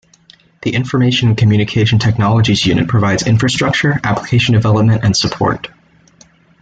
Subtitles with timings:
[0.63, 5.67] The Information and Communication Technologies Unit provides infrastructure, application development and support.